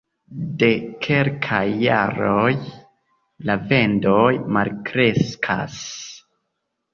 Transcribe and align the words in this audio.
De 0.61 0.67
kelkaj 1.07 1.67
jaroj 1.83 2.49
la 3.51 3.59
vendoj 3.73 4.25
malkreskas. 4.57 5.79